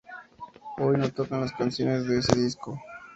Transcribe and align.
Hoy 0.79 0.97
no 0.97 1.09
tocan 1.11 1.41
las 1.41 1.51
canciones 1.51 2.07
de 2.07 2.17
ese 2.17 2.35
disco. 2.35 2.81